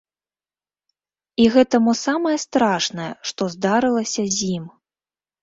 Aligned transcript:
І 1.43 1.45
гэта 1.55 1.75
мо 1.89 1.93
самае 2.05 2.33
страшнае, 2.45 3.11
што 3.33 3.51
здарылася 3.59 4.27
з 4.39 4.51
ім. 4.59 4.65